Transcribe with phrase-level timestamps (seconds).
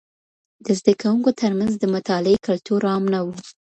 [0.65, 3.27] د زده کوونکو ترمنځ د مطالعې کلتور عام نه و.